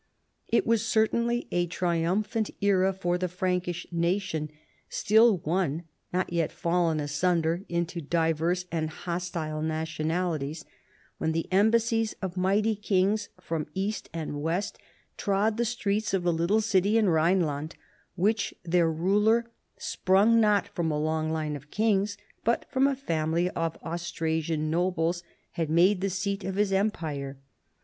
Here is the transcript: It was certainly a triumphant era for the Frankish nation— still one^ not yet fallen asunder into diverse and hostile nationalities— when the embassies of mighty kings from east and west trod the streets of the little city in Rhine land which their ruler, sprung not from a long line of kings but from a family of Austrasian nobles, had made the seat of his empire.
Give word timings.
It 0.47 0.65
was 0.65 0.83
certainly 0.83 1.45
a 1.51 1.67
triumphant 1.67 2.49
era 2.59 2.91
for 2.91 3.19
the 3.19 3.27
Frankish 3.27 3.85
nation— 3.91 4.49
still 4.89 5.37
one^ 5.37 5.83
not 6.11 6.33
yet 6.33 6.51
fallen 6.51 6.99
asunder 6.99 7.63
into 7.69 8.01
diverse 8.01 8.65
and 8.71 8.89
hostile 8.89 9.61
nationalities— 9.61 10.65
when 11.19 11.33
the 11.33 11.45
embassies 11.53 12.13
of 12.19 12.35
mighty 12.35 12.75
kings 12.75 13.29
from 13.39 13.67
east 13.75 14.09
and 14.11 14.41
west 14.41 14.79
trod 15.17 15.57
the 15.57 15.65
streets 15.65 16.15
of 16.15 16.23
the 16.23 16.33
little 16.33 16.61
city 16.61 16.97
in 16.97 17.07
Rhine 17.07 17.41
land 17.41 17.75
which 18.15 18.55
their 18.63 18.91
ruler, 18.91 19.51
sprung 19.77 20.39
not 20.41 20.67
from 20.67 20.89
a 20.89 20.97
long 20.99 21.29
line 21.29 21.55
of 21.55 21.69
kings 21.69 22.17
but 22.43 22.65
from 22.71 22.87
a 22.87 22.95
family 22.95 23.51
of 23.51 23.77
Austrasian 23.83 24.71
nobles, 24.71 25.21
had 25.51 25.69
made 25.69 26.01
the 26.01 26.09
seat 26.09 26.43
of 26.43 26.55
his 26.55 26.71
empire. 26.73 27.37